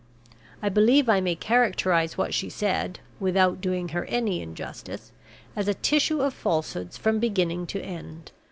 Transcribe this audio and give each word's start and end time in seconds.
I 0.63 0.69
believe 0.69 1.07
I 1.07 1.21
may 1.21 1.35
characterize 1.35 2.17
what 2.17 2.33
she 2.33 2.49
said 2.49 3.01
(without 3.19 3.61
doing 3.61 3.89
her 3.89 4.05
any 4.05 4.41
injustice) 4.41 5.11
as 5.55 5.67
a 5.67 5.75
tissue 5.75 6.21
of 6.21 6.33
falsehoods 6.33 6.97
from 6.97 7.19
beginning 7.19 7.67
to 7.67 7.79
end. 7.79 8.31